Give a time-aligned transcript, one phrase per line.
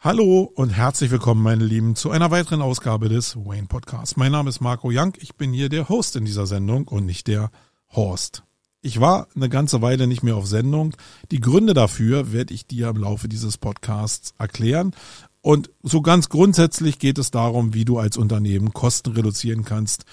[0.00, 4.16] Hallo und herzlich willkommen, meine Lieben, zu einer weiteren Ausgabe des Wayne Podcasts.
[4.16, 5.14] Mein Name ist Marco Young.
[5.18, 7.50] Ich bin hier der Host in dieser Sendung und nicht der
[7.90, 8.44] Horst.
[8.80, 10.94] Ich war eine ganze Weile nicht mehr auf Sendung.
[11.32, 14.94] Die Gründe dafür werde ich dir im Laufe dieses Podcasts erklären.
[15.40, 20.04] Und so ganz grundsätzlich geht es darum, wie du als Unternehmen Kosten reduzieren kannst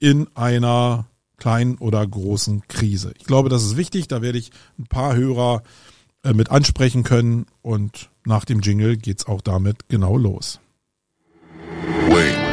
[0.00, 1.06] in einer
[1.38, 3.14] kleinen oder großen Krise.
[3.18, 4.06] Ich glaube, das ist wichtig.
[4.06, 5.62] Da werde ich ein paar Hörer
[6.24, 10.60] äh, mit ansprechen können und nach dem Jingle geht's auch damit genau los.
[12.08, 12.43] Wait.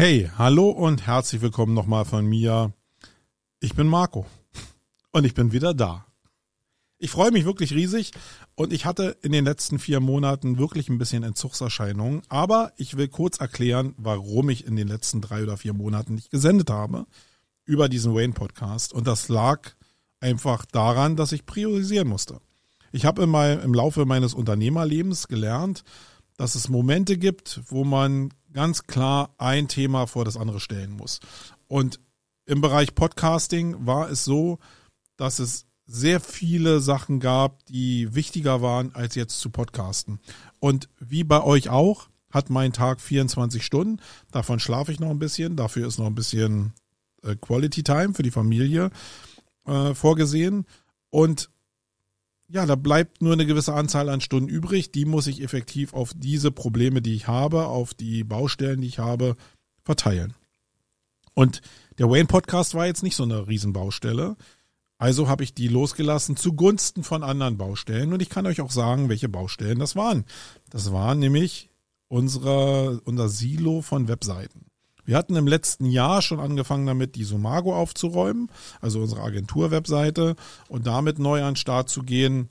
[0.00, 2.72] Hey, hallo und herzlich willkommen nochmal von mir.
[3.58, 4.26] Ich bin Marco
[5.10, 6.06] und ich bin wieder da.
[6.98, 8.12] Ich freue mich wirklich riesig
[8.54, 13.08] und ich hatte in den letzten vier Monaten wirklich ein bisschen Entzugserscheinungen, aber ich will
[13.08, 17.04] kurz erklären, warum ich in den letzten drei oder vier Monaten nicht gesendet habe
[17.64, 19.72] über diesen Wayne Podcast und das lag
[20.20, 22.38] einfach daran, dass ich priorisieren musste.
[22.92, 25.82] Ich habe im Laufe meines Unternehmerlebens gelernt,
[26.36, 31.20] dass es Momente gibt, wo man ganz klar ein Thema vor das andere stellen muss.
[31.66, 32.00] Und
[32.46, 34.58] im Bereich Podcasting war es so,
[35.16, 40.20] dass es sehr viele Sachen gab, die wichtiger waren, als jetzt zu podcasten.
[40.60, 44.00] Und wie bei euch auch, hat mein Tag 24 Stunden.
[44.30, 45.56] Davon schlafe ich noch ein bisschen.
[45.56, 46.74] Dafür ist noch ein bisschen
[47.22, 48.90] äh, Quality Time für die Familie
[49.66, 50.66] äh, vorgesehen.
[51.10, 51.50] Und
[52.50, 54.90] ja, da bleibt nur eine gewisse Anzahl an Stunden übrig.
[54.90, 58.98] Die muss ich effektiv auf diese Probleme, die ich habe, auf die Baustellen, die ich
[58.98, 59.36] habe,
[59.84, 60.34] verteilen.
[61.34, 61.60] Und
[61.98, 64.36] der Wayne Podcast war jetzt nicht so eine Riesenbaustelle.
[64.96, 68.12] Also habe ich die losgelassen zugunsten von anderen Baustellen.
[68.12, 70.24] Und ich kann euch auch sagen, welche Baustellen das waren.
[70.70, 71.70] Das war nämlich
[72.08, 74.67] unsere, unser Silo von Webseiten.
[75.08, 78.50] Wir hatten im letzten Jahr schon angefangen damit, die Sumago aufzuräumen,
[78.82, 80.36] also unsere Agentur-Webseite
[80.68, 82.50] und damit neu an den Start zu gehen.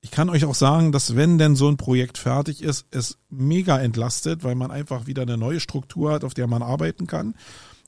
[0.00, 3.78] Ich kann euch auch sagen, dass wenn denn so ein Projekt fertig ist, es mega
[3.78, 7.34] entlastet, weil man einfach wieder eine neue Struktur hat, auf der man arbeiten kann.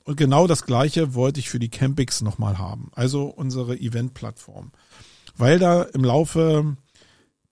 [0.03, 4.73] Und genau das Gleiche wollte ich für die Campix nochmal haben, also unsere Event-Plattform.
[5.37, 6.77] Weil da im Laufe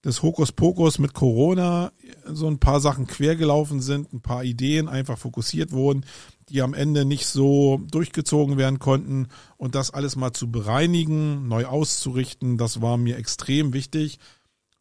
[0.04, 1.92] des Hokuspokus mit Corona
[2.26, 6.04] so ein paar Sachen quergelaufen sind, ein paar Ideen einfach fokussiert wurden,
[6.52, 11.64] die am Ende nicht so durchgezogen werden konnten und das alles mal zu bereinigen, neu
[11.64, 14.18] auszurichten, das war mir extrem wichtig,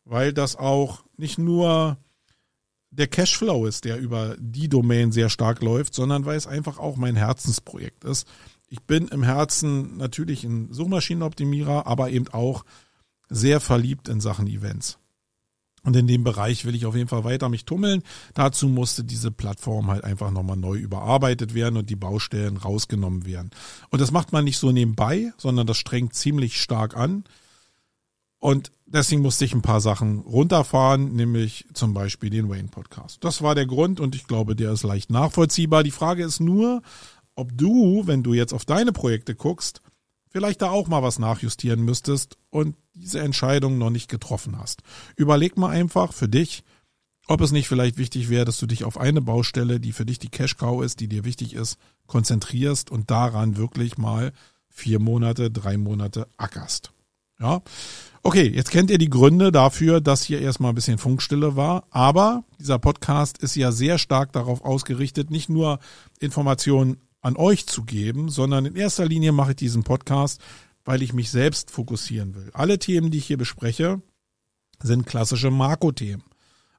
[0.04, 1.98] weil das auch nicht nur
[2.90, 6.98] der Cashflow ist, der über die Domain sehr stark läuft, sondern weil es einfach auch
[6.98, 8.28] mein Herzensprojekt ist.
[8.68, 12.66] Ich bin im Herzen natürlich ein Suchmaschinenoptimierer, aber eben auch
[13.30, 15.00] sehr verliebt in Sachen Events.
[15.84, 18.04] Und in dem Bereich will ich auf jeden Fall weiter mich tummeln.
[18.36, 23.50] Dazu musste diese Plattform halt einfach nochmal neu überarbeitet werden und die Baustellen rausgenommen werden.
[23.90, 27.24] Und das macht man nicht so nebenbei, sondern das strengt ziemlich stark an.
[28.38, 33.24] Und deswegen musste ich ein paar Sachen runterfahren, nämlich zum Beispiel den Wayne Podcast.
[33.24, 35.84] Das war der Grund und ich glaube, der ist leicht nachvollziehbar.
[35.84, 36.82] Die Frage ist nur,
[37.36, 39.82] ob du, wenn du jetzt auf deine Projekte guckst,
[40.32, 44.82] vielleicht da auch mal was nachjustieren müsstest und diese Entscheidung noch nicht getroffen hast.
[45.16, 46.64] Überleg mal einfach für dich,
[47.28, 50.20] ob es nicht vielleicht wichtig wäre, dass du dich auf eine Baustelle, die für dich
[50.20, 51.78] die Cash Cow ist, die dir wichtig ist,
[52.08, 54.34] konzentrierst und daran wirklich mal
[54.68, 56.92] vier Monate, drei Monate ackerst.
[57.40, 57.62] Ja.
[58.24, 62.44] Okay, jetzt kennt ihr die Gründe dafür, dass hier erstmal ein bisschen Funkstille war, aber
[62.60, 65.80] dieser Podcast ist ja sehr stark darauf ausgerichtet, nicht nur
[66.20, 70.42] Informationen an euch zu geben, sondern in erster Linie mache ich diesen Podcast,
[70.84, 72.50] weil ich mich selbst fokussieren will.
[72.54, 74.02] Alle Themen, die ich hier bespreche,
[74.82, 76.24] sind klassische Marco-Themen.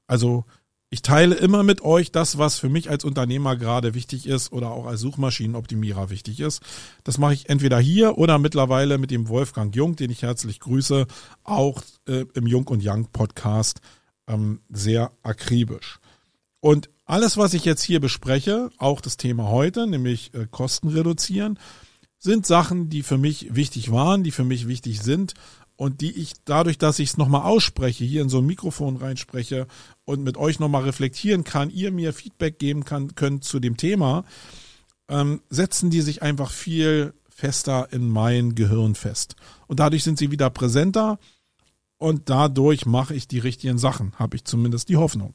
[0.07, 0.45] Also
[0.89, 4.69] ich teile immer mit euch das, was für mich als Unternehmer gerade wichtig ist oder
[4.69, 6.61] auch als Suchmaschinenoptimierer wichtig ist.
[7.03, 11.07] Das mache ich entweder hier oder mittlerweile mit dem Wolfgang Jung, den ich herzlich grüße,
[11.43, 13.79] auch äh, im Jung und Young Podcast
[14.27, 15.99] ähm, sehr akribisch.
[16.63, 21.59] Und alles, was ich jetzt hier bespreche, auch das Thema heute, nämlich äh, Kosten reduzieren,
[22.19, 25.33] sind Sachen, die für mich wichtig waren, die für mich wichtig sind
[25.75, 29.67] und die ich dadurch, dass ich es nochmal ausspreche, hier in so ein Mikrofon reinspreche
[30.05, 34.23] und mit euch nochmal reflektieren kann, ihr mir Feedback geben kann, könnt zu dem Thema,
[35.09, 39.35] ähm, setzen die sich einfach viel fester in mein Gehirn fest.
[39.67, 41.19] Und dadurch sind sie wieder präsenter
[41.97, 45.33] und dadurch mache ich die richtigen Sachen, habe ich zumindest die Hoffnung.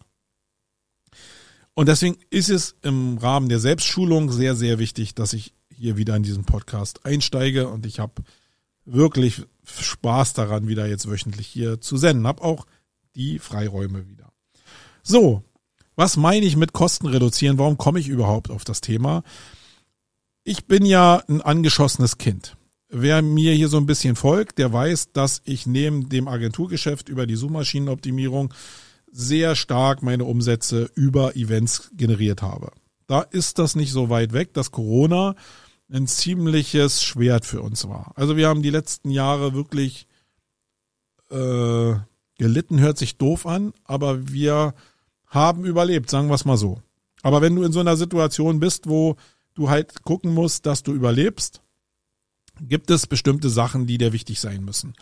[1.78, 6.16] Und deswegen ist es im Rahmen der Selbstschulung sehr, sehr wichtig, dass ich hier wieder
[6.16, 8.14] in diesen Podcast einsteige und ich habe
[8.84, 12.26] wirklich Spaß daran, wieder jetzt wöchentlich hier zu senden.
[12.26, 12.66] Hab auch
[13.14, 14.32] die Freiräume wieder.
[15.04, 15.44] So,
[15.94, 17.58] was meine ich mit Kosten reduzieren?
[17.58, 19.22] Warum komme ich überhaupt auf das Thema?
[20.42, 22.56] Ich bin ja ein angeschossenes Kind.
[22.88, 27.24] Wer mir hier so ein bisschen folgt, der weiß, dass ich neben dem Agenturgeschäft über
[27.24, 28.52] die Suchmaschinenoptimierung
[29.12, 32.72] sehr stark meine Umsätze über Events generiert habe.
[33.06, 35.34] Da ist das nicht so weit weg, dass Corona
[35.90, 38.12] ein ziemliches Schwert für uns war.
[38.16, 40.06] Also wir haben die letzten Jahre wirklich
[41.30, 41.94] äh,
[42.36, 44.74] gelitten, hört sich doof an, aber wir
[45.26, 46.82] haben überlebt, sagen wir es mal so.
[47.22, 49.16] Aber wenn du in so einer Situation bist, wo
[49.54, 51.62] du halt gucken musst, dass du überlebst,
[52.60, 54.94] gibt es bestimmte Sachen, die dir wichtig sein müssen.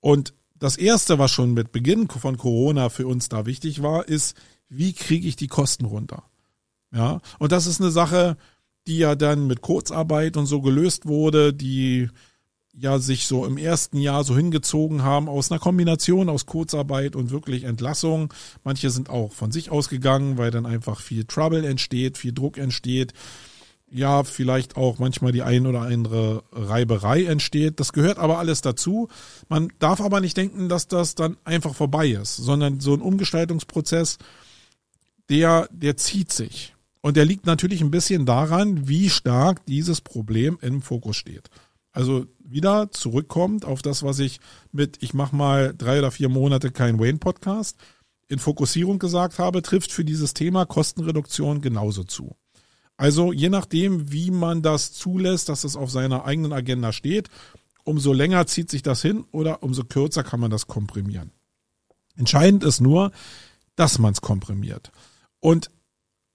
[0.00, 4.36] Und das erste, was schon mit Beginn von Corona für uns da wichtig war, ist,
[4.68, 6.22] wie kriege ich die Kosten runter?
[6.94, 8.36] Ja, und das ist eine Sache,
[8.86, 12.08] die ja dann mit Kurzarbeit und so gelöst wurde, die
[12.72, 17.30] ja sich so im ersten Jahr so hingezogen haben aus einer Kombination aus Kurzarbeit und
[17.30, 18.32] wirklich Entlassung.
[18.62, 23.12] Manche sind auch von sich ausgegangen, weil dann einfach viel Trouble entsteht, viel Druck entsteht.
[23.92, 27.80] Ja, vielleicht auch manchmal die ein oder andere Reiberei entsteht.
[27.80, 29.08] Das gehört aber alles dazu.
[29.48, 34.18] Man darf aber nicht denken, dass das dann einfach vorbei ist, sondern so ein Umgestaltungsprozess,
[35.28, 36.74] der, der zieht sich.
[37.00, 41.48] Und der liegt natürlich ein bisschen daran, wie stark dieses Problem im Fokus steht.
[41.92, 44.40] Also wieder zurückkommt auf das, was ich
[44.70, 47.76] mit, ich mache mal drei oder vier Monate kein Wayne-Podcast,
[48.28, 52.36] in Fokussierung gesagt habe, trifft für dieses Thema Kostenreduktion genauso zu.
[53.00, 57.30] Also je nachdem, wie man das zulässt, dass es auf seiner eigenen Agenda steht,
[57.82, 61.30] umso länger zieht sich das hin oder umso kürzer kann man das komprimieren.
[62.16, 63.10] Entscheidend ist nur,
[63.74, 64.92] dass man es komprimiert.
[65.38, 65.70] Und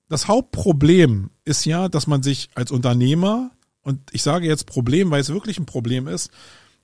[0.10, 3.52] das Hauptproblem ist ja, dass man sich als Unternehmer,
[3.84, 6.32] und ich sage jetzt Problem, weil es wirklich ein Problem ist,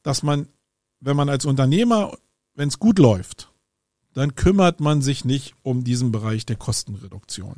[0.03, 0.47] dass man,
[0.99, 2.15] wenn man als Unternehmer,
[2.53, 3.49] wenn es gut läuft,
[4.13, 7.55] dann kümmert man sich nicht um diesen Bereich der Kostenreduktion.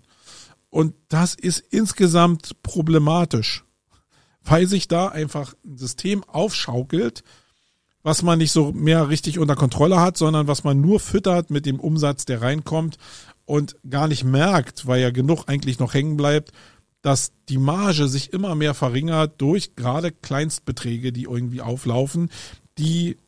[0.73, 3.63] Und das ist insgesamt problematisch,
[4.41, 7.23] weil sich da einfach ein System aufschaukelt,
[8.01, 11.67] was man nicht so mehr richtig unter Kontrolle hat, sondern was man nur füttert mit
[11.67, 12.97] dem Umsatz, der reinkommt
[13.45, 16.51] und gar nicht merkt, weil ja genug eigentlich noch hängen bleibt,
[17.03, 22.31] dass die Marge sich immer mehr verringert durch gerade Kleinstbeträge, die irgendwie auflaufen,
[22.79, 23.19] die,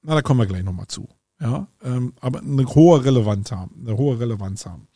[0.00, 1.10] na, da kommen wir gleich nochmal zu.
[1.42, 4.88] Ja, ähm, aber eine hohe Relevanz haben, eine hohe Relevanz haben.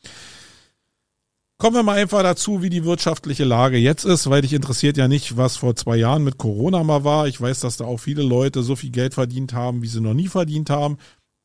[1.61, 5.09] Kommen wir mal einfach dazu, wie die wirtschaftliche Lage jetzt ist, weil dich interessiert ja
[5.09, 7.29] nicht, was vor zwei Jahren mit Corona mal war.
[7.29, 10.15] Ich weiß, dass da auch viele Leute so viel Geld verdient haben, wie sie noch
[10.15, 10.97] nie verdient haben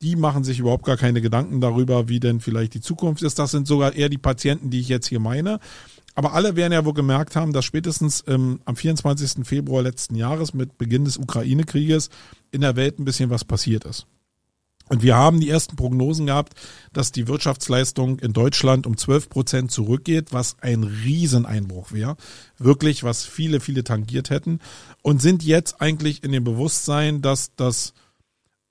[0.02, 3.38] die machen sich überhaupt gar keine Gedanken darüber, wie denn vielleicht die Zukunft ist.
[3.38, 5.58] Das sind sogar eher die Patienten, die ich jetzt hier meine.
[6.14, 9.46] Aber alle werden ja wohl gemerkt haben, dass spätestens ähm, am 24.
[9.46, 12.10] Februar letzten Jahres mit Beginn des Ukraine-Krieges
[12.50, 14.06] in der Welt ein bisschen was passiert ist.
[14.88, 16.54] Und wir haben die ersten Prognosen gehabt,
[16.92, 22.16] dass die Wirtschaftsleistung in Deutschland um 12 Prozent zurückgeht, was ein Rieseneinbruch wäre.
[22.58, 24.60] Wirklich, was viele, viele tangiert hätten.
[25.02, 27.94] Und sind jetzt eigentlich in dem Bewusstsein, dass das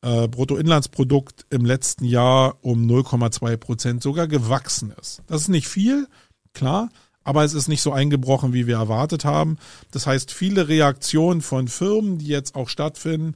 [0.01, 5.21] äh, Bruttoinlandsprodukt im letzten Jahr um 0,2 Prozent sogar gewachsen ist.
[5.27, 6.07] Das ist nicht viel,
[6.53, 6.89] klar,
[7.25, 9.57] aber es ist nicht so eingebrochen, wie wir erwartet haben.
[9.91, 13.35] Das heißt, viele Reaktionen von Firmen, die jetzt auch stattfinden,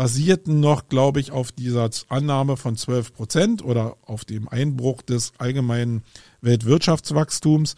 [0.00, 5.34] basierten noch, glaube ich, auf dieser Annahme von 12 Prozent oder auf dem Einbruch des
[5.36, 6.04] allgemeinen
[6.40, 7.74] Weltwirtschaftswachstums.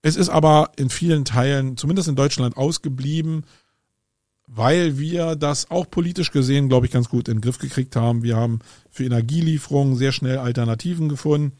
[0.00, 3.44] Es ist aber in vielen Teilen, zumindest in Deutschland, ausgeblieben
[4.46, 8.22] weil wir das auch politisch gesehen, glaube ich, ganz gut in den Griff gekriegt haben.
[8.22, 11.56] Wir haben für Energielieferungen sehr schnell Alternativen gefunden.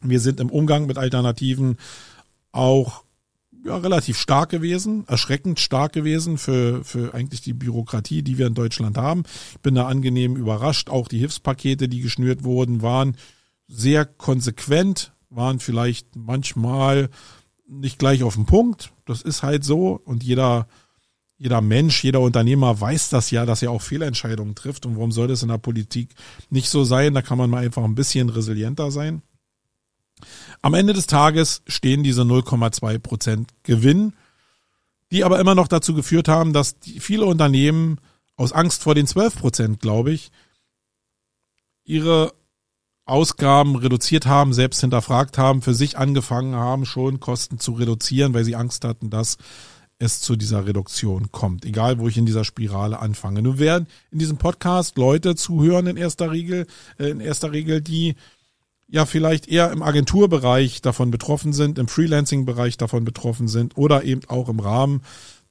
[0.00, 1.78] Wir sind im Umgang mit Alternativen
[2.50, 3.04] auch
[3.68, 8.54] ja, relativ stark gewesen, erschreckend stark gewesen für, für eigentlich die Bürokratie, die wir in
[8.54, 9.22] Deutschland haben.
[9.52, 10.90] Ich bin da angenehm überrascht.
[10.90, 13.16] Auch die Hilfspakete, die geschnürt wurden, waren
[13.68, 17.10] sehr konsequent, waren vielleicht manchmal
[17.68, 18.92] nicht gleich auf den Punkt.
[19.04, 20.66] Das ist halt so und jeder
[21.40, 24.86] jeder Mensch, jeder Unternehmer weiß das ja, dass er auch Fehlentscheidungen trifft.
[24.86, 26.10] Und warum soll das in der Politik
[26.50, 27.14] nicht so sein?
[27.14, 29.22] Da kann man mal einfach ein bisschen resilienter sein.
[30.62, 34.12] Am Ende des Tages stehen diese 0,2 Prozent Gewinn,
[35.10, 37.98] die aber immer noch dazu geführt haben, dass viele Unternehmen
[38.36, 40.30] aus Angst vor den 12 Prozent, glaube ich,
[41.84, 42.32] ihre
[43.06, 48.44] Ausgaben reduziert haben, selbst hinterfragt haben, für sich angefangen haben, schon Kosten zu reduzieren, weil
[48.44, 49.38] sie Angst hatten, dass
[49.98, 53.42] es zu dieser Reduktion kommt, egal wo ich in dieser Spirale anfange.
[53.42, 56.66] Nun werden in diesem Podcast Leute zuhören in erster Regel,
[56.98, 58.14] äh, in erster Regel, die
[58.88, 64.22] ja vielleicht eher im Agenturbereich davon betroffen sind, im Freelancing-Bereich davon betroffen sind oder eben
[64.28, 65.02] auch im Rahmen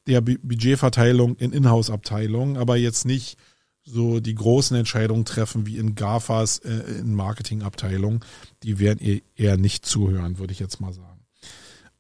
[0.08, 3.38] der Budgetverteilung in Inhouse-Abteilungen, aber jetzt nicht
[3.84, 8.20] so die großen Entscheidungen treffen wie in GAFAs äh, in Marketingabteilungen.
[8.64, 11.26] Die werden eher nicht zuhören, würde ich jetzt mal sagen.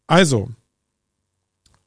[0.05, 0.49] Also,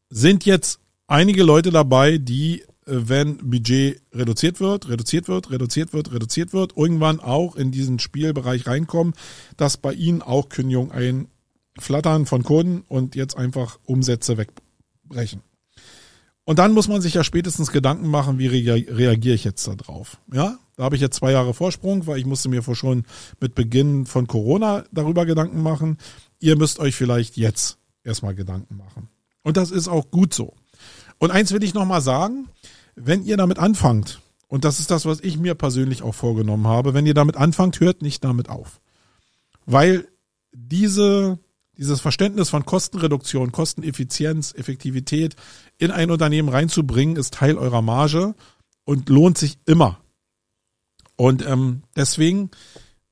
[0.08, 6.52] sind jetzt einige Leute dabei, die, wenn Budget reduziert wird, reduziert wird, reduziert wird, reduziert
[6.52, 9.14] wird, irgendwann auch in diesen Spielbereich reinkommen,
[9.56, 15.42] dass bei ihnen auch Kündigung einflattern von Kunden und jetzt einfach Umsätze wegbrechen.
[16.44, 20.18] Und dann muss man sich ja spätestens Gedanken machen, wie reagiere ich jetzt da drauf.
[20.32, 23.04] Ja, da habe ich jetzt zwei Jahre Vorsprung, weil ich musste mir vor schon
[23.38, 25.98] mit Beginn von Corona darüber Gedanken machen.
[26.40, 29.08] Ihr müsst euch vielleicht jetzt erstmal Gedanken machen.
[29.42, 30.54] Und das ist auch gut so.
[31.18, 32.48] Und eins will ich nochmal sagen,
[33.06, 36.92] wenn ihr damit anfangt, und das ist das, was ich mir persönlich auch vorgenommen habe,
[36.92, 38.80] wenn ihr damit anfangt, hört nicht damit auf.
[39.64, 40.08] Weil
[40.52, 41.38] diese,
[41.76, 45.36] dieses Verständnis von Kostenreduktion, Kosteneffizienz, Effektivität
[45.78, 48.34] in ein Unternehmen reinzubringen, ist Teil eurer Marge
[48.84, 50.00] und lohnt sich immer.
[51.14, 52.50] Und ähm, deswegen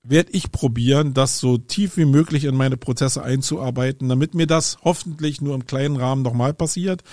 [0.02, 4.78] werde ich probieren, das so tief wie möglich in meine Prozesse einzuarbeiten, damit mir das
[4.82, 7.04] hoffentlich nur im kleinen Rahmen nochmal passiert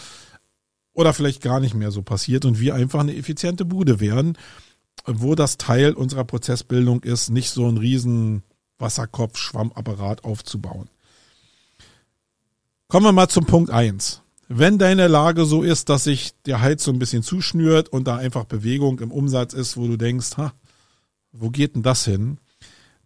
[0.95, 4.37] oder vielleicht gar nicht mehr so passiert und wir einfach eine effiziente Bude werden,
[5.05, 8.41] wo das Teil unserer Prozessbildung ist, nicht so ein riesen
[8.79, 10.89] Wasserkopf, Schwammapparat aufzubauen.
[12.87, 14.21] Kommen wir mal zum Punkt eins.
[14.47, 18.17] Wenn deine Lage so ist, dass sich der Hals so ein bisschen zuschnürt und da
[18.17, 20.53] einfach Bewegung im Umsatz ist, wo du denkst, ha,
[21.31, 22.39] wo geht denn das hin?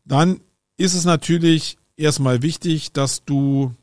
[0.10, 0.42] dann
[0.78, 3.74] ist es natürlich erstmal wichtig, dass du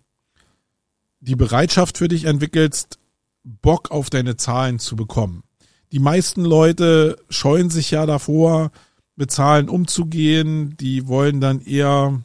[1.20, 2.98] die Bereitschaft für dich entwickelst,
[3.46, 5.44] Bock auf deine Zahlen zu bekommen.
[5.92, 8.72] Die meisten Leute scheuen sich ja davor,
[9.14, 10.76] mit Zahlen umzugehen.
[10.78, 12.20] Die wollen dann eher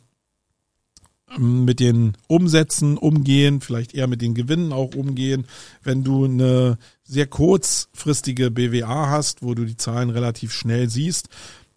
[1.38, 5.46] ähm, mit den Umsätzen umgehen, vielleicht eher mit den Gewinnen auch umgehen.
[5.84, 11.30] Wenn du eine sehr kurzfristige BWA hast, wo du die Zahlen relativ schnell siehst,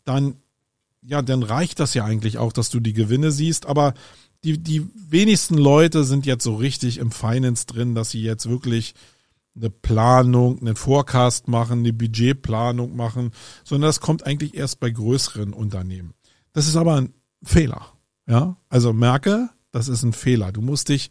[0.04, 0.36] dann
[1.06, 3.92] ja, dann reicht das ja eigentlich auch, dass du die Gewinne siehst, aber
[4.42, 8.94] die, die wenigsten Leute sind jetzt so richtig im Finance drin, dass sie jetzt wirklich
[9.56, 13.30] eine Planung, einen Forecast machen, eine Budgetplanung machen,
[13.62, 16.14] sondern das kommt eigentlich erst bei größeren Unternehmen.
[16.52, 17.92] Das ist aber ein Fehler.
[18.26, 20.50] Ja, also merke, das ist ein Fehler.
[20.50, 21.10] Du musst dich,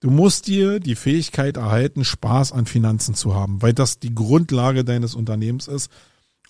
[0.00, 4.84] du musst dir die Fähigkeit erhalten, Spaß an Finanzen zu haben, weil das die Grundlage
[4.84, 5.90] deines Unternehmens ist.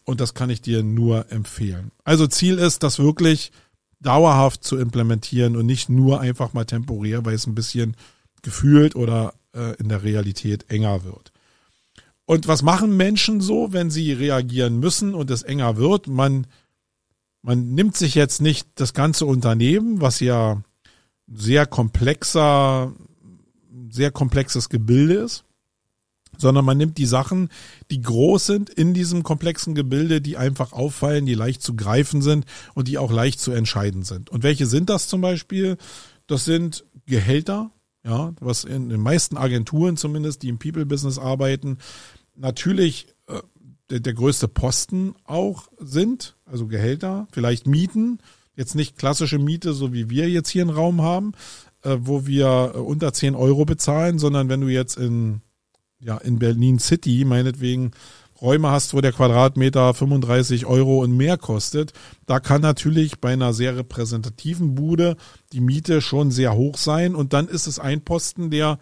[0.05, 1.91] Und das kann ich dir nur empfehlen.
[2.03, 3.53] Also Ziel ist, das wirklich
[4.01, 7.97] dauerhaft zu implementieren und nicht nur einfach mal temporär, weil es ein bisschen
[8.43, 11.33] gefühlt oder äh, in der Realität enger wird.
[12.27, 16.07] Und was machen Menschen so, wenn sie reagieren müssen und es enger wird?
[16.07, 16.47] Man,
[17.43, 20.63] man nimmt sich jetzt nicht das ganze Unternehmen, was ja
[21.33, 22.93] sehr komplexer,
[23.91, 25.45] sehr komplexes Gebilde ist,
[26.39, 27.51] sondern man nimmt die Sachen,
[27.91, 32.47] die groß sind in diesem komplexen Gebilde, die einfach auffallen, die leicht zu greifen sind
[32.75, 34.31] und die auch leicht zu entscheiden sind.
[34.31, 35.77] Und welche sind das zum Beispiel?
[36.27, 37.71] Das sind Gehälter,
[38.05, 41.79] ja, was in den meisten Agenturen zumindest, die im People-Business arbeiten,
[42.37, 43.41] natürlich äh,
[43.91, 48.19] der, der größte Posten auch sind, also Gehälter, vielleicht Mieten,
[48.57, 51.33] jetzt nicht klassische Miete, so wie wir jetzt hier einen Raum haben,
[51.83, 55.41] äh, wo wir äh, unter 10 Euro bezahlen, sondern wenn du jetzt in
[56.01, 57.93] ja, in Berlin City meinetwegen
[58.41, 61.93] Räume hast, wo der Quadratmeter 35 Euro und mehr kostet,
[62.27, 65.17] da kann natürlich bei einer sehr repräsentativen Bude
[65.53, 68.79] die Miete schon sehr hoch sein und dann ist es ein Posten, der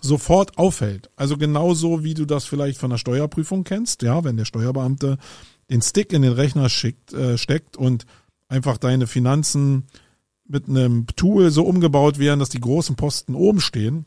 [0.00, 1.10] sofort auffällt.
[1.16, 5.18] Also genauso wie du das vielleicht von der Steuerprüfung kennst, ja, wenn der Steuerbeamte
[5.70, 8.04] den Stick in den Rechner schickt, äh, steckt und
[8.48, 9.86] einfach deine Finanzen
[10.46, 14.06] mit einem Tool so umgebaut werden, dass die großen Posten oben stehen,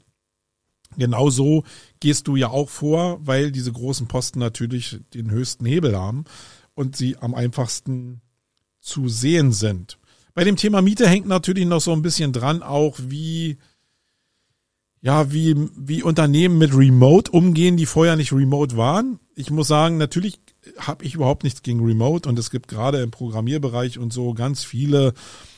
[0.97, 1.63] Genauso
[1.99, 6.25] gehst du ja auch vor, weil diese großen Posten natürlich den höchsten Hebel haben
[6.73, 8.21] und sie am einfachsten
[8.79, 9.97] zu sehen sind.
[10.33, 13.57] Bei dem Thema Miete hängt natürlich noch so ein bisschen dran, auch wie,
[15.01, 19.19] ja, wie, wie Unternehmen mit Remote umgehen, die vorher nicht Remote waren.
[19.35, 20.39] Ich muss sagen, natürlich
[20.77, 24.63] habe ich überhaupt nichts gegen Remote und es gibt gerade im Programmierbereich und so ganz
[24.63, 25.13] viele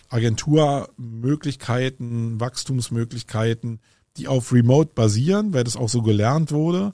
[0.10, 3.80] Agenturmöglichkeiten, Wachstumsmöglichkeiten,
[4.18, 6.94] die auf Remote basieren, weil das auch so gelernt wurde.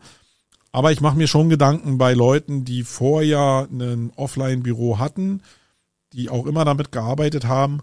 [0.71, 5.41] Aber ich mache mir schon Gedanken bei Leuten, die vorher ein Offline-Büro hatten,
[6.13, 7.79] die auch immer damit gearbeitet haben,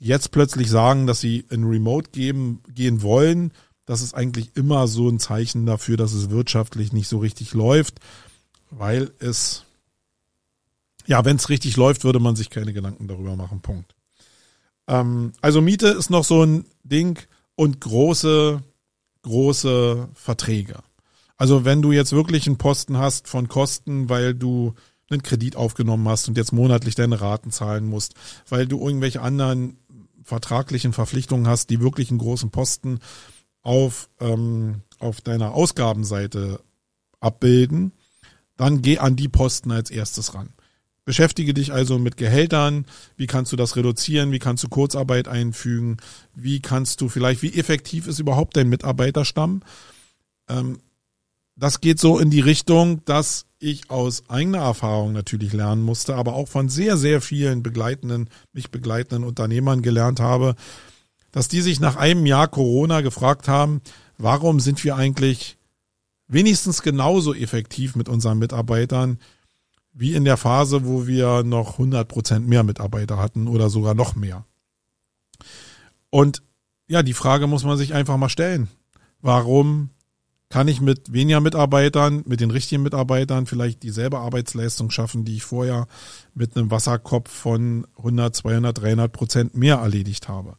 [0.00, 3.52] die jetzt plötzlich sagen, dass sie in Remote geben, gehen wollen,
[3.86, 8.00] das ist eigentlich immer so ein Zeichen dafür, dass es wirtschaftlich nicht so richtig läuft,
[8.70, 9.64] weil es,
[11.06, 13.60] ja, wenn es richtig läuft, würde man sich keine Gedanken darüber machen.
[13.60, 13.94] Punkt.
[14.88, 17.20] Ähm, also Miete ist noch so ein Ding
[17.54, 18.62] und große,
[19.26, 20.76] große Verträge.
[21.36, 24.74] Also wenn du jetzt wirklich einen Posten hast von Kosten, weil du
[25.10, 28.14] einen Kredit aufgenommen hast und jetzt monatlich deine Raten zahlen musst,
[28.48, 29.76] weil du irgendwelche anderen
[30.24, 33.00] vertraglichen Verpflichtungen hast, die wirklich einen großen Posten
[33.62, 36.60] auf, ähm, auf deiner Ausgabenseite
[37.20, 37.92] abbilden,
[38.56, 40.48] dann geh an die Posten als erstes ran.
[41.06, 42.84] Beschäftige dich also mit Gehältern,
[43.16, 45.98] wie kannst du das reduzieren, wie kannst du Kurzarbeit einfügen,
[46.34, 49.62] wie kannst du vielleicht, wie effektiv ist überhaupt dein Mitarbeiterstamm.
[50.48, 50.78] Ähm,
[51.54, 56.34] das geht so in die Richtung, dass ich aus eigener Erfahrung natürlich lernen musste, aber
[56.34, 60.56] auch von sehr, sehr vielen begleitenden, mich begleitenden Unternehmern gelernt habe,
[61.30, 63.80] dass die sich nach einem Jahr Corona gefragt haben,
[64.18, 65.56] warum sind wir eigentlich
[66.26, 69.20] wenigstens genauso effektiv mit unseren Mitarbeitern
[69.98, 74.14] wie in der Phase, wo wir noch 100 Prozent mehr Mitarbeiter hatten oder sogar noch
[74.14, 74.44] mehr.
[76.10, 76.42] Und
[76.86, 78.68] ja, die Frage muss man sich einfach mal stellen.
[79.22, 79.90] Warum
[80.50, 85.42] kann ich mit weniger Mitarbeitern, mit den richtigen Mitarbeitern vielleicht dieselbe Arbeitsleistung schaffen, die ich
[85.42, 85.86] vorher
[86.34, 90.56] mit einem Wasserkopf von 100, 200, 300 Prozent mehr erledigt habe?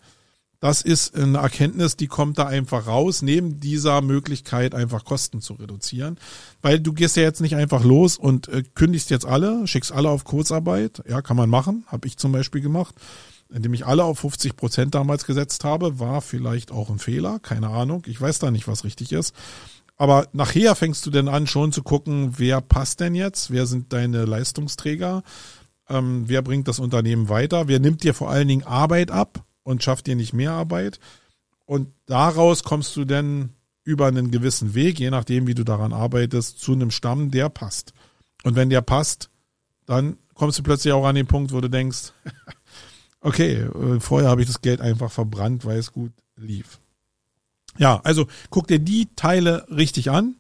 [0.60, 5.54] Das ist eine Erkenntnis, die kommt da einfach raus, neben dieser Möglichkeit, einfach Kosten zu
[5.54, 6.18] reduzieren.
[6.64, 10.10] Weil du gehst ja jetzt nicht einfach los und äh, kündigst jetzt alle, schickst alle
[10.10, 11.04] auf Kurzarbeit.
[11.08, 12.96] Ja, kann man machen, habe ich zum Beispiel gemacht.
[13.50, 17.70] Indem ich alle auf 50 Prozent damals gesetzt habe, war vielleicht auch ein Fehler, keine
[17.70, 18.04] Ahnung.
[18.08, 19.34] Ich weiß da nicht, was richtig ist.
[19.96, 23.52] Aber nachher fängst du denn an, schon zu gucken, wer passt denn jetzt?
[23.52, 25.24] Wer sind deine Leistungsträger?
[25.88, 27.68] Ähm, wer bringt das Unternehmen weiter?
[27.68, 29.44] Wer nimmt dir vor allen Dingen Arbeit ab?
[29.68, 30.98] Und schafft dir nicht mehr Arbeit.
[31.66, 33.50] Und daraus kommst du dann
[33.84, 37.92] über einen gewissen Weg, je nachdem, wie du daran arbeitest, zu einem Stamm, der passt.
[38.44, 39.30] Und wenn der passt,
[39.86, 42.14] dann kommst du plötzlich auch an den Punkt, wo du denkst,
[43.20, 46.80] okay, äh, vorher habe ich das Geld einfach verbrannt, weil es gut lief.
[47.78, 50.38] Ja, also guck dir die Teile richtig an.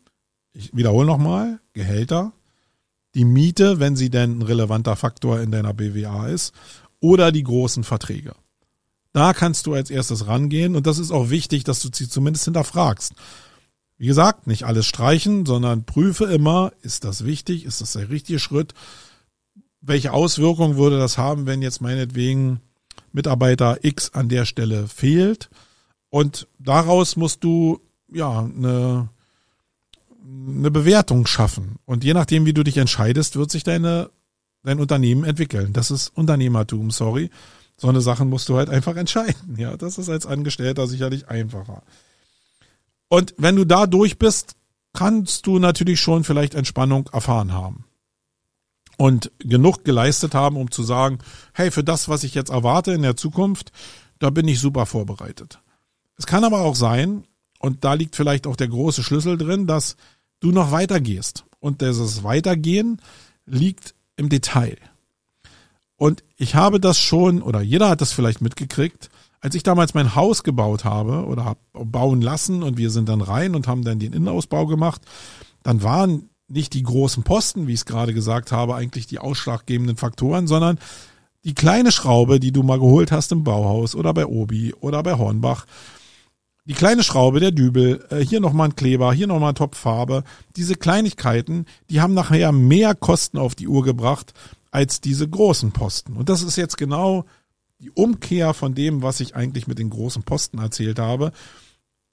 [0.53, 2.31] Ich wiederhole nochmal, Gehälter,
[3.13, 6.53] die Miete, wenn sie denn ein relevanter Faktor in deiner BWA ist,
[7.01, 8.33] oder die großen Verträge.
[9.13, 12.45] Da kannst du als erstes rangehen und das ist auch wichtig, dass du sie zumindest
[12.45, 13.13] hinterfragst.
[13.97, 18.37] Wie gesagt, nicht alles streichen, sondern prüfe immer, ist das wichtig, ist das der richtige
[18.37, 18.73] Schritt?
[19.81, 22.61] Welche Auswirkungen würde das haben, wenn jetzt meinetwegen
[23.11, 25.49] Mitarbeiter X an der Stelle fehlt?
[26.09, 29.09] Und daraus musst du ja eine,
[30.23, 31.77] eine Bewertung schaffen.
[31.85, 34.11] Und je nachdem, wie du dich entscheidest, wird sich deine,
[34.63, 35.73] dein Unternehmen entwickeln.
[35.73, 37.29] Das ist Unternehmertum, sorry.
[37.77, 39.55] So eine Sachen musst du halt einfach entscheiden.
[39.57, 41.83] Ja, das ist als Angestellter sicherlich einfacher.
[43.07, 44.55] Und wenn du da durch bist,
[44.93, 47.85] kannst du natürlich schon vielleicht Entspannung erfahren haben.
[48.97, 51.19] Und genug geleistet haben, um zu sagen,
[51.53, 53.71] hey, für das, was ich jetzt erwarte in der Zukunft,
[54.17, 55.59] da bin ich super vorbereitet.
[56.17, 57.25] Es kann aber auch sein,
[57.59, 59.97] und da liegt vielleicht auch der große Schlüssel drin, dass
[60.39, 61.45] du noch weitergehst.
[61.59, 63.01] Und dieses Weitergehen
[63.45, 64.77] liegt im Detail.
[65.97, 69.09] Und ich habe das schon, oder jeder hat das vielleicht mitgekriegt,
[69.41, 73.21] als ich damals mein Haus gebaut habe oder habe bauen lassen und wir sind dann
[73.21, 75.01] rein und haben dann den Innenausbau gemacht,
[75.63, 79.97] dann waren nicht die großen Posten, wie ich es gerade gesagt habe, eigentlich die ausschlaggebenden
[79.97, 80.79] Faktoren, sondern
[81.43, 85.17] die kleine Schraube, die du mal geholt hast im Bauhaus oder bei Obi oder bei
[85.17, 85.65] Hornbach.
[86.65, 90.23] Die kleine Schraube, der Dübel, äh, hier nochmal ein Kleber, hier nochmal ein Topffarbe.
[90.57, 94.33] Diese Kleinigkeiten, die haben nachher mehr Kosten auf die Uhr gebracht,
[94.71, 96.17] als diese großen Posten.
[96.17, 97.25] Und das ist jetzt genau
[97.79, 101.31] die Umkehr von dem, was ich eigentlich mit den großen Posten erzählt habe.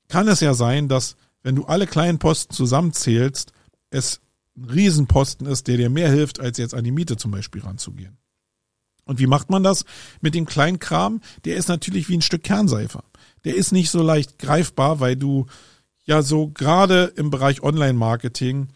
[0.08, 3.52] Kann es ja sein, dass wenn du alle kleinen Posten zusammenzählst,
[3.90, 4.20] es
[4.56, 8.18] ein Riesenposten ist, der dir mehr hilft, als jetzt an die Miete zum Beispiel ranzugehen.
[9.04, 9.84] Und wie macht man das
[10.20, 11.20] mit dem kleinen Kram?
[11.44, 13.02] Der ist natürlich wie ein Stück Kernseife.
[13.44, 15.46] Der ist nicht so leicht greifbar, weil du
[16.04, 18.68] ja so gerade im Bereich Online-Marketing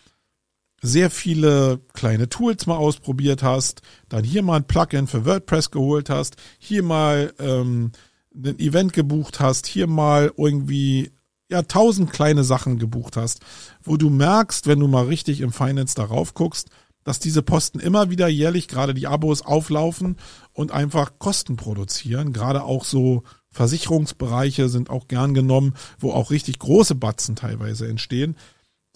[0.81, 6.09] sehr viele kleine Tools mal ausprobiert hast, dann hier mal ein Plugin für WordPress geholt
[6.09, 7.93] hast, hier mal ähm,
[8.35, 11.11] ein Event gebucht hast, hier mal irgendwie
[11.51, 13.41] ja tausend kleine Sachen gebucht hast,
[13.83, 16.69] wo du merkst, wenn du mal richtig im Finance darauf guckst,
[17.05, 20.17] dass diese Posten immer wieder jährlich gerade die Abos auflaufen
[20.53, 22.33] und einfach Kosten produzieren.
[22.33, 28.37] Gerade auch so Versicherungsbereiche sind auch gern genommen, wo auch richtig große Batzen teilweise entstehen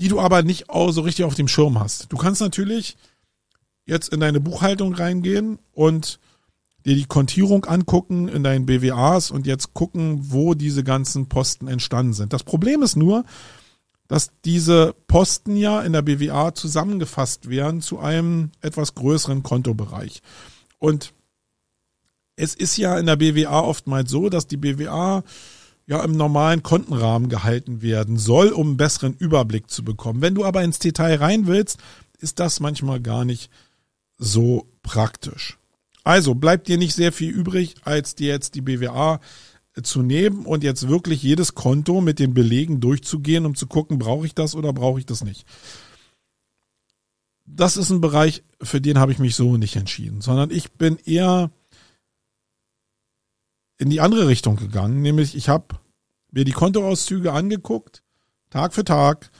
[0.03, 2.12] die du aber nicht so richtig auf dem Schirm hast.
[2.12, 2.97] Du kannst natürlich
[3.87, 6.19] jetzt in deine Buchhaltung reingehen und
[6.85, 12.15] dir die Kontierung angucken in deinen BWAs und jetzt gucken, wo diese ganzen Posten entstanden
[12.15, 12.33] sind.
[12.33, 13.25] Das Problem ist nur,
[14.09, 20.21] dass diese Posten ja in der BWA zusammengefasst werden zu einem etwas größeren Kontobereich.
[20.81, 21.12] Und
[22.35, 25.23] es ist ja in der BWA oftmals so, dass die BWA
[25.87, 30.23] ja im normalen Kontenrahmen gehalten werden soll, um einen besseren Überblick zu bekommen.
[30.23, 31.79] Wenn du aber ins Detail rein willst,
[32.18, 33.51] ist das manchmal gar nicht
[34.18, 35.59] so praktisch.
[36.05, 39.21] Also bleibt dir nicht sehr viel übrig, als dir jetzt die BWA
[39.83, 44.27] zu nehmen und jetzt wirklich jedes Konto mit den Belegen durchzugehen, um zu gucken, brauche
[44.27, 45.47] ich das oder brauche ich das nicht.
[47.47, 50.99] Das ist ein Bereich, für den habe ich mich so nicht entschieden, sondern ich bin
[51.05, 51.51] eher
[53.83, 55.75] in die andere Richtung gegangen, nämlich ich habe
[56.31, 58.05] mir die Kontoauszüge angeguckt,
[58.49, 59.31] Tag für Tag,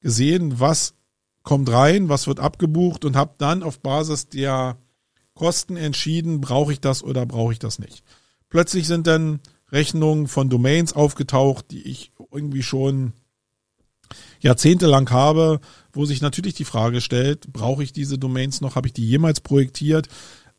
[0.00, 0.94] gesehen, was
[1.42, 4.78] kommt rein, was wird abgebucht und habe dann auf Basis der
[5.34, 8.04] Kosten entschieden, brauche ich das oder brauche ich das nicht.
[8.48, 9.40] Plötzlich sind dann
[9.72, 13.14] Rechnungen von Domains aufgetaucht, die ich irgendwie schon
[14.40, 15.60] jahrzehntelang habe,
[15.92, 18.76] wo sich natürlich die Frage stellt, brauche ich diese Domains noch?
[18.76, 20.08] Habe ich die jemals projektiert?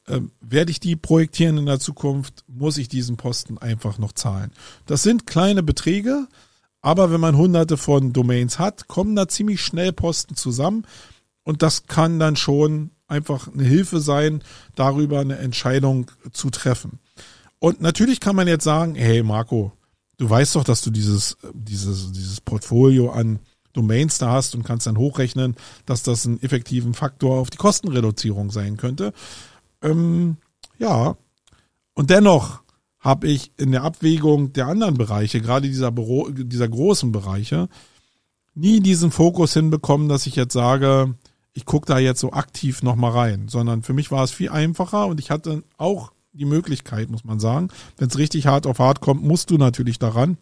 [0.10, 2.43] Ähm, werde ich die projektieren in der Zukunft?
[2.48, 4.52] Muss ich diesen Posten einfach noch zahlen?
[4.86, 6.28] Das sind kleine Beträge,
[6.82, 10.86] aber wenn man hunderte von Domains hat, kommen da ziemlich schnell Posten zusammen
[11.43, 14.43] und das kann dann schon einfach eine Hilfe sein,
[14.76, 17.00] darüber eine Entscheidung zu treffen.
[17.60, 19.74] Und natürlich kann man jetzt sagen, hey Marco,
[20.17, 23.39] du weißt doch, dass du dieses, dieses, dieses Portfolio an
[23.74, 28.52] Domains da hast und kannst dann hochrechnen, dass das einen effektiven Faktor auf die Kostenreduzierung
[28.52, 29.13] sein könnte.
[29.82, 30.38] Ähm,
[30.78, 31.15] ja,
[31.94, 32.62] und dennoch
[33.00, 37.70] habe ich in der Abwägung der anderen Bereiche, gerade dieser, Büro, dieser großen Bereiche,
[38.56, 41.15] nie diesen Fokus hinbekommen, dass ich jetzt sage,
[41.54, 45.08] ich gucke da jetzt so aktiv nochmal rein, sondern für mich war es viel einfacher
[45.08, 47.70] und ich hatte auch die Möglichkeit, muss man sagen.
[47.98, 50.38] Wenn es richtig hart auf hart kommt, musst du natürlich daran,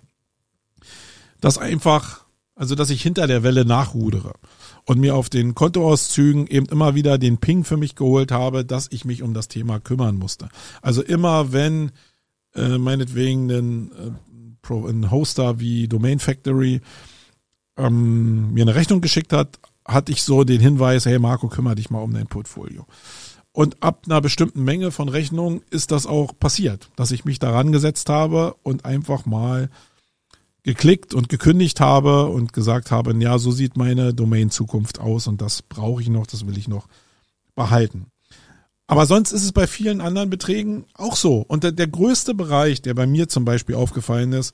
[1.39, 4.33] dass einfach, also dass ich hinter der Welle nachrudere
[4.87, 8.87] und mir auf den Kontoauszügen eben immer wieder den Ping für mich geholt habe, dass
[8.89, 10.47] ich mich um das Thema kümmern musste.
[10.81, 11.91] Also immer wenn
[12.55, 16.79] äh, meinetwegen ein, äh, ein Hoster wie Domain Factory
[17.77, 21.89] ähm, mir eine Rechnung geschickt hat, hatte ich so den Hinweis, hey Marco, kümmere dich
[21.89, 22.85] mal um dein Portfolio.
[23.51, 27.73] Und ab einer bestimmten Menge von Rechnungen ist das auch passiert, dass ich mich daran
[27.73, 29.69] gesetzt habe und einfach mal
[30.67, 35.61] geklickt und gekündigt habe und gesagt habe, ja, so sieht meine Domain-Zukunft aus und das
[35.61, 36.89] brauche ich noch, das will ich noch
[37.55, 38.07] behalten.
[38.85, 41.37] Aber sonst ist es bei vielen anderen Beträgen auch so.
[41.37, 44.53] Und der, der größte Bereich, der bei mir zum Beispiel aufgefallen ist,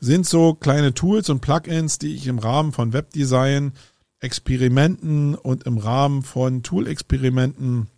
[0.00, 3.72] sind so kleine Tools und Plugins, die ich im Rahmen von Webdesign,
[4.18, 7.88] Experimenten und im Rahmen von Tool-Experimenten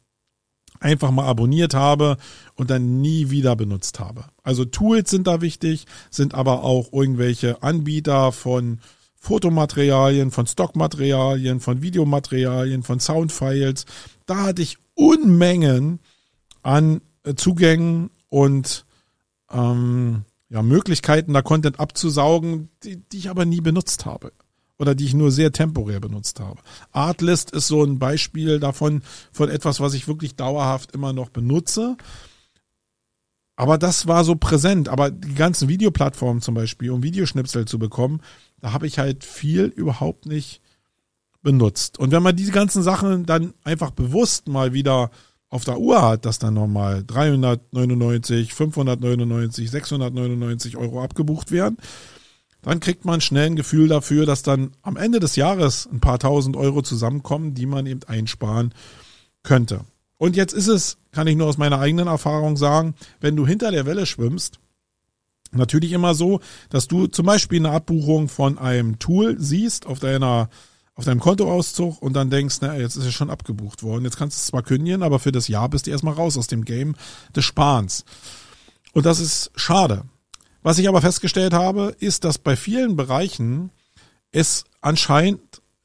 [0.83, 2.17] einfach mal abonniert habe
[2.55, 4.25] und dann nie wieder benutzt habe.
[4.43, 8.81] Also Tools sind da wichtig, sind aber auch irgendwelche Anbieter von
[9.17, 13.87] Fotomaterialien, von Stockmaterialien, von Videomaterialien, von Soundfiles.
[14.27, 16.01] Da hatte ich Unmengen
[16.63, 18.85] an äh, Zugängen und
[19.51, 24.33] ähm, ja, Möglichkeiten, da Content abzusaugen, die, die ich aber nie benutzt habe
[24.83, 26.61] oder die ich nur sehr temporär benutzt habe.
[26.91, 31.97] Artlist ist so ein Beispiel davon, von etwas, was ich wirklich dauerhaft immer noch benutze.
[33.55, 34.89] Aber das war so präsent.
[34.89, 38.23] Aber die ganzen Videoplattformen zum Beispiel, um Videoschnipsel zu bekommen,
[38.61, 40.61] da habe ich halt viel überhaupt nicht
[41.43, 42.01] benutzt.
[42.01, 45.13] Und wenn man diese ganzen Sachen dann einfach bewusst mal wieder
[45.49, 51.77] auf der Uhr hat, dass dann nochmal 399, 599, 699 Euro abgebucht werden,
[52.63, 56.19] dann kriegt man schnell ein Gefühl dafür, dass dann am Ende des Jahres ein paar
[56.19, 58.73] tausend Euro zusammenkommen, die man eben einsparen
[59.43, 59.81] könnte.
[60.17, 63.73] Und jetzt ist es, kann ich nur aus meiner eigenen Erfahrung sagen, wenn du hinter
[63.73, 64.61] der Welle schwimmst,
[65.51, 70.49] natürlich immer so, dass du zum Beispiel eine Abbuchung von einem Tool siehst auf deiner
[70.95, 74.05] auf deinem Kontoauszug und dann denkst, na, jetzt ist es schon abgebucht worden.
[74.05, 76.49] Jetzt kannst du es zwar kündigen, aber für das Jahr bist du erstmal raus aus
[76.49, 76.97] dem Game
[77.35, 78.05] des Sparens.
[78.93, 80.05] Und das ist schade.
[80.63, 83.71] Was ich aber festgestellt habe, ist, dass bei vielen Bereichen
[84.31, 85.41] es anscheinend,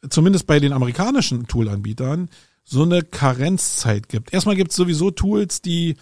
[0.09, 2.29] zumindest bei den amerikanischen Toolanbietern,
[2.63, 4.33] so eine Karenzzeit gibt.
[4.33, 5.95] Erstmal gibt es sowieso Tools, die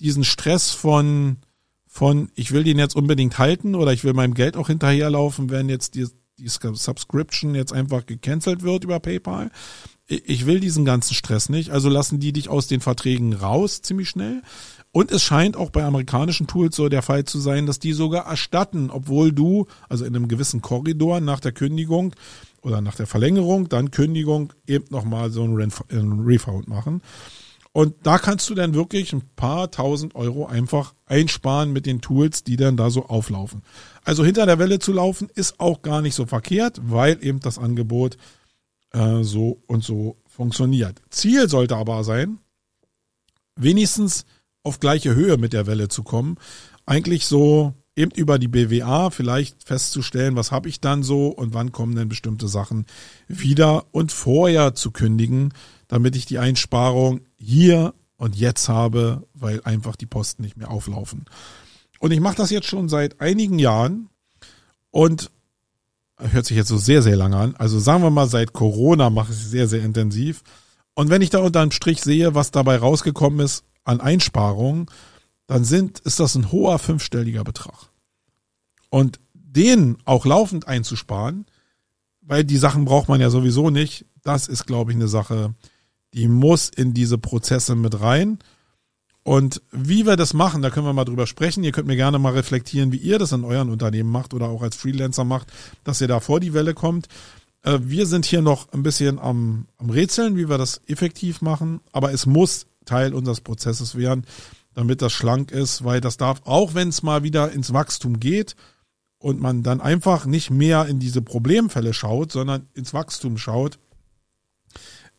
[0.00, 1.38] diesen Stress von,
[1.86, 5.68] von ich will den jetzt unbedingt halten oder ich will meinem Geld auch hinterherlaufen, wenn
[5.68, 6.06] jetzt die,
[6.38, 9.50] die Subscription jetzt einfach gecancelt wird über PayPal.
[10.06, 14.08] Ich will diesen ganzen Stress nicht, also lassen die dich aus den Verträgen raus ziemlich
[14.08, 14.42] schnell.
[14.98, 18.26] Und es scheint auch bei amerikanischen Tools so der Fall zu sein, dass die sogar
[18.26, 22.16] erstatten, obwohl du, also in einem gewissen Korridor nach der Kündigung
[22.62, 27.00] oder nach der Verlängerung, dann Kündigung eben nochmal so ein Refund machen.
[27.70, 32.42] Und da kannst du dann wirklich ein paar tausend Euro einfach einsparen mit den Tools,
[32.42, 33.62] die dann da so auflaufen.
[34.02, 37.60] Also hinter der Welle zu laufen ist auch gar nicht so verkehrt, weil eben das
[37.60, 38.16] Angebot
[38.90, 41.00] äh, so und so funktioniert.
[41.10, 42.38] Ziel sollte aber sein,
[43.54, 44.24] wenigstens
[44.62, 46.36] auf gleiche Höhe mit der Welle zu kommen.
[46.86, 51.72] Eigentlich so eben über die BWA vielleicht festzustellen, was habe ich dann so und wann
[51.72, 52.86] kommen denn bestimmte Sachen
[53.26, 55.52] wieder und vorher zu kündigen,
[55.88, 61.24] damit ich die Einsparung hier und jetzt habe, weil einfach die Posten nicht mehr auflaufen.
[61.98, 64.08] Und ich mache das jetzt schon seit einigen Jahren
[64.90, 65.30] und
[66.18, 67.56] hört sich jetzt so sehr, sehr lange an.
[67.56, 70.42] Also sagen wir mal, seit Corona mache ich es sehr, sehr intensiv.
[70.94, 74.86] Und wenn ich da unter einem Strich sehe, was dabei rausgekommen ist an Einsparungen,
[75.46, 77.88] dann sind, ist das ein hoher fünfstelliger Betrag.
[78.90, 81.46] Und den auch laufend einzusparen,
[82.20, 85.54] weil die Sachen braucht man ja sowieso nicht, das ist, glaube ich, eine Sache,
[86.12, 88.38] die muss in diese Prozesse mit rein.
[89.22, 91.64] Und wie wir das machen, da können wir mal drüber sprechen.
[91.64, 94.62] Ihr könnt mir gerne mal reflektieren, wie ihr das in euren Unternehmen macht oder auch
[94.62, 95.50] als Freelancer macht,
[95.84, 97.08] dass ihr da vor die Welle kommt.
[97.62, 101.80] Äh, wir sind hier noch ein bisschen am, am Rätseln, wie wir das effektiv machen,
[101.92, 104.24] aber es muss Teil unseres Prozesses werden,
[104.74, 108.56] damit das schlank ist, weil das darf, auch wenn es mal wieder ins Wachstum geht
[109.18, 113.78] und man dann einfach nicht mehr in diese Problemfälle schaut, sondern ins Wachstum schaut,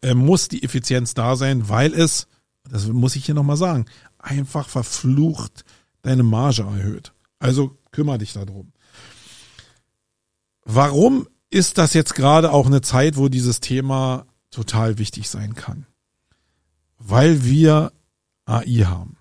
[0.02, 2.28] äh, muss die Effizienz da sein, weil es,
[2.70, 3.86] das muss ich hier nochmal sagen,
[4.18, 5.66] einfach verflucht
[6.02, 7.14] deine Marge erhöht.
[7.40, 8.72] Also kümmere dich darum.
[10.64, 15.86] Warum ist das jetzt gerade auch eine Zeit, wo dieses Thema total wichtig sein kann?
[17.00, 17.92] Weil wir
[18.46, 19.18] AI haben,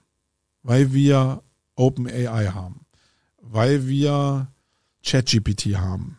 [0.62, 1.42] weil wir
[1.76, 2.84] OpenAI haben,
[3.40, 4.48] weil wir
[5.04, 6.18] ChatGPT haben,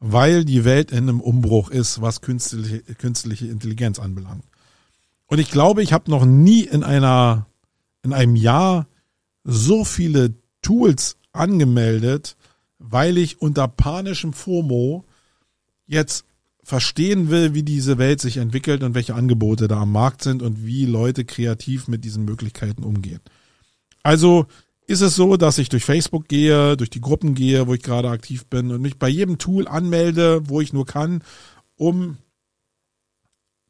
[0.00, 4.44] weil die Welt in einem Umbruch ist, was künstliche, künstliche Intelligenz anbelangt.
[5.26, 7.46] Und ich glaube, ich habe noch nie in einer,
[8.02, 8.86] in einem Jahr
[9.44, 12.36] so viele Tools angemeldet,
[12.78, 15.04] weil ich unter panischem FOMO
[15.86, 16.24] jetzt
[16.64, 20.64] verstehen will, wie diese Welt sich entwickelt und welche Angebote da am Markt sind und
[20.64, 23.20] wie Leute kreativ mit diesen Möglichkeiten umgehen.
[24.02, 24.46] Also
[24.86, 28.10] ist es so, dass ich durch Facebook gehe, durch die Gruppen gehe, wo ich gerade
[28.10, 31.22] aktiv bin und mich bei jedem Tool anmelde, wo ich nur kann,
[31.76, 32.16] um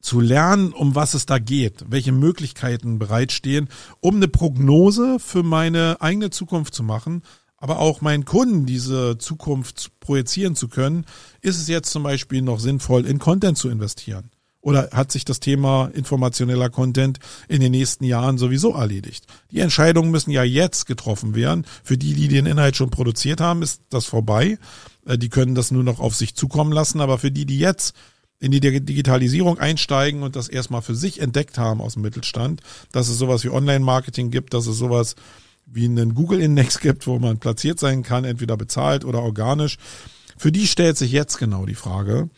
[0.00, 3.68] zu lernen, um was es da geht, welche Möglichkeiten bereitstehen,
[4.00, 7.22] um eine Prognose für meine eigene Zukunft zu machen,
[7.64, 11.06] aber auch meinen Kunden diese Zukunft projizieren zu können,
[11.40, 14.28] ist es jetzt zum Beispiel noch sinnvoll, in Content zu investieren.
[14.60, 19.24] Oder hat sich das Thema informationeller Content in den nächsten Jahren sowieso erledigt?
[19.50, 21.64] Die Entscheidungen müssen ja jetzt getroffen werden.
[21.82, 24.58] Für die, die den Inhalt schon produziert haben, ist das vorbei.
[25.06, 27.00] Äh, die können das nur noch auf sich zukommen lassen.
[27.00, 27.94] Aber für die, die jetzt
[28.40, 32.60] in die Digitalisierung einsteigen und das erstmal für sich entdeckt haben aus dem Mittelstand,
[32.92, 35.14] dass es sowas wie Online-Marketing gibt, dass es sowas
[35.66, 39.76] wie einen Google-Index gibt, wo man platziert sein kann, entweder bezahlt oder organisch.
[40.36, 42.28] Für die stellt sich jetzt genau die Frage,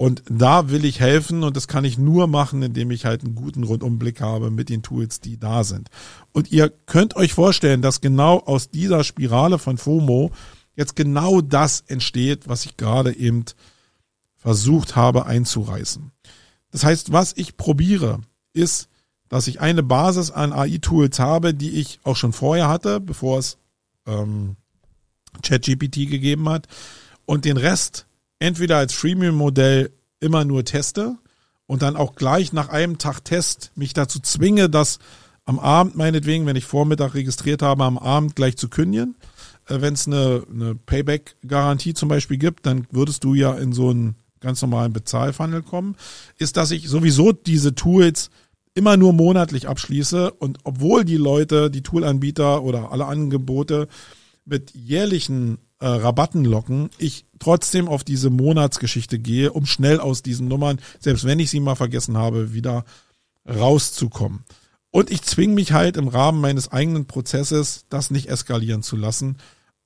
[0.00, 3.34] und da will ich helfen und das kann ich nur machen, indem ich halt einen
[3.34, 5.90] guten Rundumblick habe mit den Tools, die da sind.
[6.32, 10.30] Und ihr könnt euch vorstellen, dass genau aus dieser Spirale von FOMO
[10.74, 13.44] jetzt genau das entsteht, was ich gerade eben
[14.36, 16.12] versucht habe einzureißen.
[16.70, 18.20] Das heißt, was ich probiere,
[18.54, 18.88] ist,
[19.30, 23.56] dass ich eine Basis an AI-Tools habe, die ich auch schon vorher hatte, bevor es
[24.06, 24.56] ähm,
[25.42, 26.66] ChatGPT gegeben hat,
[27.24, 28.06] und den Rest
[28.40, 31.16] entweder als Freemium-Modell immer nur teste
[31.66, 34.98] und dann auch gleich nach einem Tag Test mich dazu zwinge, das
[35.44, 39.14] am Abend meinetwegen, wenn ich Vormittag registriert habe, am Abend gleich zu kündigen.
[39.68, 43.90] Äh, wenn es eine, eine Payback-Garantie zum Beispiel gibt, dann würdest du ja in so
[43.90, 45.94] einen ganz normalen Bezahlfunnel kommen,
[46.38, 48.30] ist, dass ich sowieso diese Tools
[48.74, 53.88] immer nur monatlich abschließe und obwohl die Leute, die Toolanbieter oder alle Angebote
[54.44, 60.48] mit jährlichen äh, Rabatten locken, ich trotzdem auf diese Monatsgeschichte gehe, um schnell aus diesen
[60.48, 62.84] Nummern, selbst wenn ich sie mal vergessen habe, wieder
[63.48, 64.44] rauszukommen.
[64.90, 69.38] Und ich zwinge mich halt im Rahmen meines eigenen Prozesses, das nicht eskalieren zu lassen,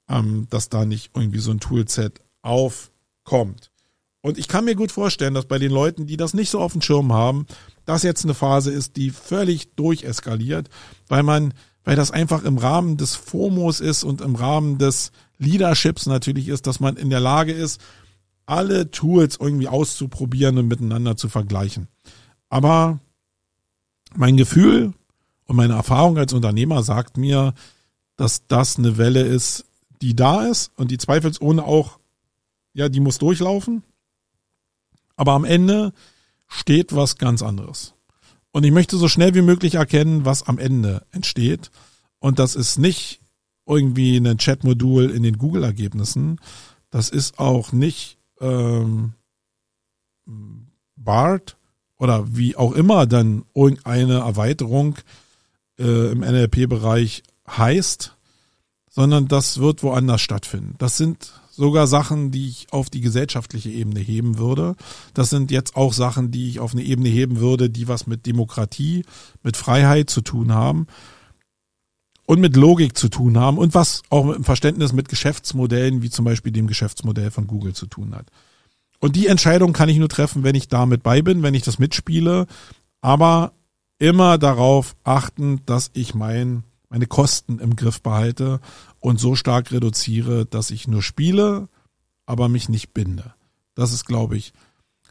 [0.09, 3.71] ähm, dass da nicht irgendwie so ein Toolset aufkommt.
[4.25, 6.73] Und ich kann mir gut vorstellen, dass bei den Leuten, die das nicht so auf
[6.73, 7.45] dem Schirm haben,
[7.85, 10.71] das jetzt eine Phase ist, die völlig durcheskaliert,
[11.09, 11.53] weil man,
[11.85, 16.67] weil das einfach im Rahmen des FOMOs ist und im Rahmen des Leaderships natürlich ist,
[16.67, 17.83] dass man in der Lage ist,
[18.47, 21.89] alle Tools irgendwie auszuprobieren und miteinander zu vergleichen.
[22.49, 23.01] Aber
[24.17, 24.95] mein Gefühl
[25.45, 27.53] und meine Erfahrung als Unternehmer sagt mir,
[28.17, 29.67] dass das eine Welle ist,
[30.01, 31.99] die da ist und die zweifelsohne auch,
[32.73, 33.83] ja, die muss durchlaufen.
[35.17, 35.93] Aber am Ende
[36.49, 37.95] steht was ganz anderes.
[38.53, 41.71] Und ich möchte so schnell wie möglich erkennen, was am Ende entsteht.
[42.21, 43.21] Und das ist nicht
[43.67, 46.41] irgendwie ein Chat-Modul in den Google-Ergebnissen.
[46.91, 49.15] Das ist auch nicht ähm,
[50.97, 51.57] BART
[51.99, 54.97] oder wie auch immer dann irgendeine Erweiterung
[55.79, 58.14] äh, im NLP-Bereich heißt,
[58.95, 60.77] sondern das wird woanders stattfinden.
[60.79, 64.77] Das sind sogar Sachen, die ich auf die gesellschaftliche Ebene heben würde.
[65.15, 68.25] Das sind jetzt auch Sachen, die ich auf eine Ebene heben würde, die was mit
[68.27, 69.05] Demokratie,
[69.43, 70.87] mit Freiheit zu tun haben
[72.27, 76.11] und mit Logik zu tun haben und was auch mit dem Verständnis mit Geschäftsmodellen, wie
[76.11, 78.27] zum Beispiel dem Geschäftsmodell von Google zu tun hat.
[79.01, 81.81] Und die Entscheidung kann ich nur treffen, wenn ich damit bei bin, wenn ich das
[81.81, 82.47] mitspiele,
[83.01, 83.53] aber
[83.99, 86.63] immer darauf achten, dass ich mein,
[86.95, 88.61] meine Kosten im Griff behalte
[89.01, 91.69] und so stark reduziere, dass ich nur spiele,
[92.25, 93.35] aber mich nicht binde.
[93.75, 94.53] Das ist, glaube ich,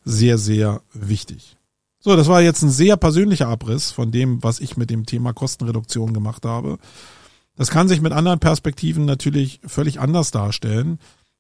[0.06, 1.58] sehr, sehr wichtig.
[2.00, 5.34] So, das war jetzt ein sehr persönlicher Abriss von dem, was ich mit dem Thema
[5.34, 6.78] Kostenreduktion gemacht habe.
[7.58, 11.00] Das kann sich mit anderen Perspektiven natürlich völlig anders darstellen.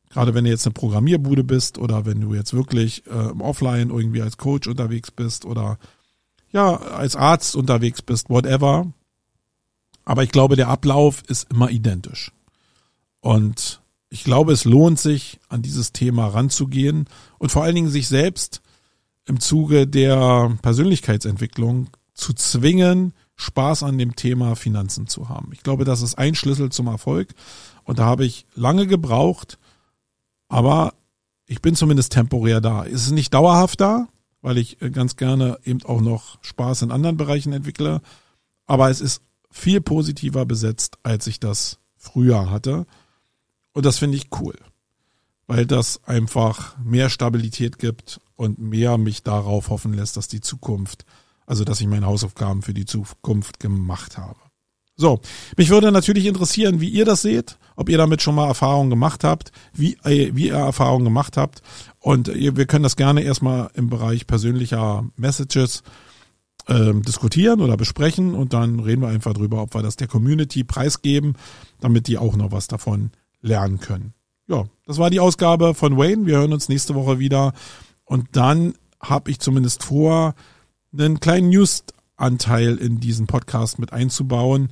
[0.10, 4.21] Gerade wenn du jetzt eine Programmierbude bist oder wenn du jetzt wirklich äh, offline irgendwie
[4.21, 5.77] als Coach unterwegs bist oder
[6.51, 8.91] ja, als Arzt unterwegs bist, whatever.
[10.05, 12.31] Aber ich glaube, der Ablauf ist immer identisch.
[13.19, 17.07] Und ich glaube, es lohnt sich, an dieses Thema ranzugehen
[17.39, 18.61] und vor allen Dingen sich selbst
[19.25, 25.49] im Zuge der Persönlichkeitsentwicklung zu zwingen, Spaß an dem Thema Finanzen zu haben.
[25.53, 27.33] Ich glaube, das ist ein Schlüssel zum Erfolg.
[27.83, 29.57] Und da habe ich lange gebraucht,
[30.47, 30.93] aber
[31.47, 32.85] ich bin zumindest temporär da.
[32.85, 34.07] Es ist nicht dauerhaft da,
[34.41, 38.01] weil ich ganz gerne eben auch noch Spaß in anderen Bereichen entwickle.
[38.65, 39.21] Aber es ist
[39.53, 42.85] viel positiver besetzt, als ich das früher hatte.
[43.71, 44.55] Und das finde ich cool,
[45.47, 51.05] weil das einfach mehr Stabilität gibt und mehr mich darauf hoffen lässt, dass die Zukunft,
[51.45, 54.39] also dass ich meine Hausaufgaben für die Zukunft gemacht habe.
[54.95, 55.21] So,
[55.55, 59.23] mich würde natürlich interessieren, wie ihr das seht, ob ihr damit schon mal Erfahrungen gemacht
[59.23, 61.61] habt, wie, äh, wie ihr Erfahrungen gemacht habt.
[61.99, 65.83] Und wir können das gerne erstmal im Bereich persönlicher Messages
[66.67, 70.63] ähm, diskutieren oder besprechen und dann reden wir einfach drüber, ob wir das der Community
[70.63, 71.36] preisgeben,
[71.80, 74.13] damit die auch noch was davon lernen können.
[74.47, 76.26] Ja, das war die Ausgabe von Wayne.
[76.26, 77.54] Wir hören uns nächste Woche wieder.
[78.06, 80.36] Und dann habe ich zumindest vor,
[80.91, 84.69] einen kleinen News-Anteil in diesen Podcast mit einzubauen,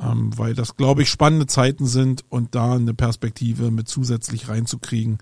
[0.00, 5.18] ähm, weil das, glaube ich, spannende Zeiten sind und da eine Perspektive mit zusätzlich reinzukriegen.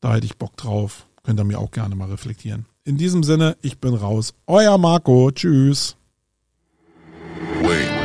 [0.00, 1.06] Da hätte ich Bock drauf.
[1.22, 2.66] Könnt ihr mir auch gerne mal reflektieren.
[2.88, 4.32] In diesem Sinne, ich bin raus.
[4.46, 5.30] Euer Marco.
[5.30, 5.94] Tschüss.
[7.60, 7.97] Wayne.